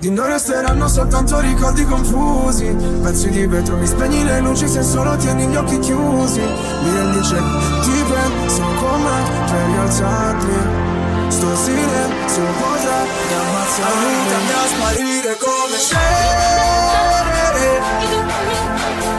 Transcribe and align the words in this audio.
di 0.00 0.10
noi 0.10 0.28
resteranno 0.28 0.88
soltanto 0.88 1.38
ricordi 1.40 1.84
confusi. 1.84 2.74
Pezzi 3.02 3.28
di 3.28 3.46
vetro, 3.46 3.76
mi 3.76 3.86
spegni 3.86 4.24
le 4.24 4.40
luci 4.40 4.66
se 4.66 4.82
solo 4.82 5.14
tieni 5.16 5.46
gli 5.46 5.56
occhi 5.56 5.78
chiusi. 5.78 6.40
Mi 6.40 6.92
rendi 6.92 7.22
cieco, 7.22 7.58
ti 7.82 8.04
penso 8.08 8.62
come 8.80 9.40
per 9.46 9.66
rialzarli 9.66 10.88
Sto 11.28 11.54
silenzio 11.54 12.42
potrebbe 12.58 13.34
ammazzarmi 13.38 14.04
Aiutami 14.04 14.50
a 14.50 14.66
sparire 14.66 15.36
come 15.38 15.78
cenere 15.78 17.68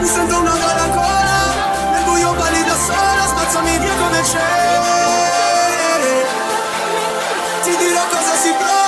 Mi 0.00 0.06
sento 0.06 0.38
una 0.38 0.52
gola 0.52 0.86
gola 0.92 1.42
Nel 1.92 2.04
buio 2.04 2.32
balli 2.34 2.62
da 2.64 2.74
sola 2.74 3.26
Spazzami 3.28 3.78
via 3.78 3.94
come 3.94 4.22
cenere 4.24 6.14
Ti 7.62 7.76
dirò 7.76 8.02
cosa 8.10 8.34
si 8.36 8.52
prova 8.58 8.81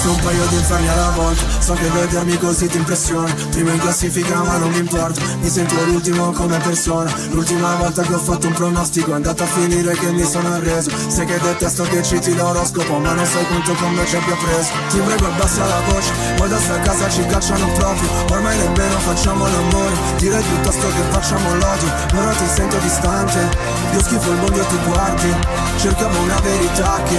Visto 0.00 0.16
un 0.16 0.24
paio 0.24 0.46
di 0.46 0.54
inferni 0.54 0.88
alla 0.88 1.10
volta. 1.10 1.44
So 1.58 1.74
che 1.74 1.86
vedermi 1.90 2.38
così 2.38 2.66
ti 2.68 2.78
impressiona 2.78 3.30
Primo 3.50 3.70
in 3.70 3.78
classifica 3.80 4.42
ma 4.42 4.56
non 4.56 4.70
mi 4.70 4.78
importa. 4.78 5.20
Mi 5.42 5.48
sento 5.50 5.74
l'ultimo 5.84 6.32
come 6.32 6.56
persona. 6.56 7.12
L'ultima 7.32 7.74
volta 7.74 8.00
che 8.00 8.14
ho 8.14 8.18
fatto 8.18 8.46
un 8.46 8.54
pronostico 8.54 9.10
È 9.10 9.14
andata 9.16 9.44
a 9.44 9.46
finire 9.46 9.92
che 9.92 10.10
mi 10.10 10.24
sono 10.24 10.54
arreso. 10.54 10.90
Sai 11.08 11.26
che 11.26 11.38
detesto 11.38 11.82
che 11.82 12.02
citi 12.02 12.34
l'oroscopo 12.34 12.96
Ma 12.96 13.12
non 13.12 13.26
sai 13.26 13.44
quanto 13.44 13.74
con 13.74 13.92
me 13.92 14.06
ci 14.06 14.16
abbia 14.16 14.36
preso. 14.36 14.70
Ti 14.88 14.98
prego 15.00 15.26
abbassa 15.26 15.66
la 15.66 15.80
voce. 15.92 16.12
Poi 16.36 16.48
da 16.48 16.58
sta 16.58 16.80
casa 16.80 17.10
ci 17.10 17.26
cacciano 17.26 17.70
proprio. 17.72 18.08
Ormai 18.30 18.56
nemmeno 18.56 18.98
facciamo 19.00 19.46
l'amore. 19.46 19.94
Direi 20.16 20.42
piuttosto 20.42 20.86
che 20.86 21.02
facciamo 21.10 21.54
l'odio. 21.56 21.92
Ora 22.14 22.32
ti 22.32 22.46
sento 22.46 22.78
distante. 22.78 23.50
Io 23.92 24.02
schifo 24.02 24.30
il 24.30 24.38
mondo 24.38 24.62
e 24.62 24.66
tu 24.66 24.78
guardi 24.88 25.69
Cercavo 25.80 26.20
una 26.20 26.38
verità 26.40 27.00
che 27.04 27.18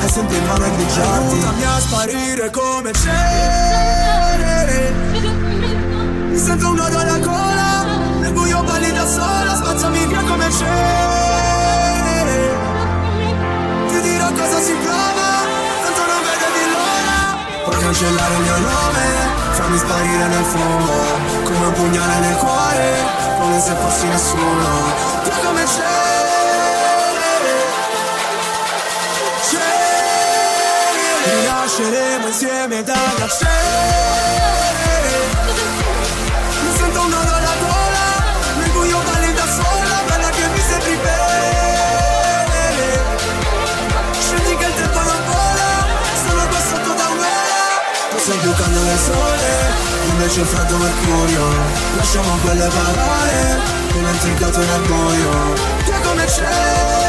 È 0.00 0.08
sempre 0.08 0.38
in 0.38 0.46
mano 0.46 0.64
a 0.64 0.68
grigiarti 0.68 1.34
Aiutami 1.34 1.64
a 1.64 1.78
sparire 1.78 2.50
come 2.50 2.90
cenere 2.92 4.92
Mi 6.30 6.38
sento 6.38 6.70
un 6.70 6.76
nodo 6.76 6.96
alla 6.96 7.18
gola 7.18 7.84
Nel 8.20 8.32
buio 8.32 8.62
balli 8.62 8.90
da 8.92 9.06
sola 9.06 9.54
Spazzami 9.56 10.06
via 10.06 10.22
come 10.22 10.50
cenere 10.50 12.56
Ti 13.88 14.00
dirò 14.00 14.32
cosa 14.32 14.58
si 14.58 14.72
prova 14.72 15.44
Tanto 15.82 16.06
non 16.08 16.22
vedevi 16.24 16.64
l'ora. 16.72 17.36
Puoi 17.64 17.76
cancellare 17.76 18.34
il 18.36 18.40
mio 18.40 18.56
nome 18.56 19.36
Fammi 19.50 19.76
sparire 19.76 20.28
nel 20.28 20.44
fumo 20.44 20.96
Come 21.44 21.66
un 21.66 21.72
pugnale 21.74 22.20
nel 22.20 22.36
cuore 22.36 23.04
Come 23.38 23.60
se 23.60 23.74
fossi 23.74 24.06
nessuno. 24.06 24.94
Via 25.24 25.36
come 25.44 25.66
cenere 25.66 26.07
Rinasceremo 31.28 32.26
insieme 32.26 32.82
dalla 32.82 33.28
cenere 33.28 34.46
Mi 36.62 36.76
sento 36.76 37.00
un 37.02 37.08
nodo 37.10 37.32
alla 37.34 37.54
gola 37.60 38.06
Nel 38.58 38.70
buio 38.70 38.98
balli 39.00 39.34
da 39.34 39.46
sola 39.46 40.02
Bella 40.08 40.30
che 40.30 40.48
mi 40.48 40.60
sembri 40.60 40.96
bene. 40.96 42.56
Scendi 44.18 44.56
che 44.56 44.64
il 44.64 44.74
tempo 44.74 45.00
non 45.00 45.20
vola 45.26 45.70
Sono 46.26 46.48
qua 46.48 46.60
sotto 46.60 46.92
da 46.94 47.06
un'ora. 47.12 48.24
Sei 48.24 48.38
più 48.38 48.54
caldo 48.54 48.80
del 48.80 48.98
sole 48.98 49.50
Invece 50.08 50.44
freddo 50.44 50.76
mercurio 50.78 51.44
Lasciamo 51.96 52.38
quelle 52.42 52.68
parole 52.68 53.60
Come 53.92 54.10
intricato 54.10 54.58
nel 54.60 54.80
buio 54.80 55.52
Che 55.84 56.00
come 56.02 56.24
c'è 56.24 57.07